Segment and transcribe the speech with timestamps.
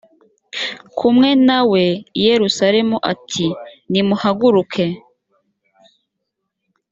[0.97, 3.47] kumwe na we i yerusalemu ati
[3.91, 4.85] nimuhaguruke